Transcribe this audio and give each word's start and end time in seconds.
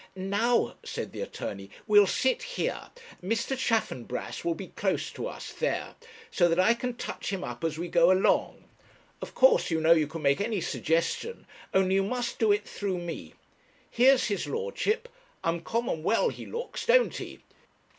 'Now,' 0.15 0.77
said 0.83 1.11
the 1.11 1.21
attorney, 1.21 1.69
'we'll 1.85 2.07
sit 2.07 2.41
here 2.41 2.89
Mr. 3.23 3.55
Chaffanbrass 3.55 4.43
will 4.43 4.55
be 4.55 4.69
close 4.69 5.11
to 5.11 5.27
us, 5.27 5.53
there; 5.53 5.93
so 6.31 6.49
that 6.49 6.59
I 6.59 6.73
can 6.73 6.95
touch 6.95 7.29
him 7.31 7.43
up 7.43 7.63
as 7.63 7.77
we 7.77 7.87
go 7.87 8.09
along; 8.11 8.63
of 9.21 9.35
course, 9.35 9.69
you 9.69 9.79
know, 9.79 9.91
you 9.91 10.07
can 10.07 10.23
make 10.23 10.41
any 10.41 10.59
suggestion, 10.59 11.45
only 11.71 11.93
you 11.93 12.03
must 12.03 12.39
do 12.39 12.51
it 12.51 12.67
through 12.67 12.97
me. 12.97 13.35
Here's 13.91 14.25
his 14.25 14.47
lordship; 14.47 15.07
uncommon 15.43 16.01
well 16.01 16.29
he 16.29 16.47
looks, 16.47 16.83
don't 16.87 17.15
he? 17.15 17.41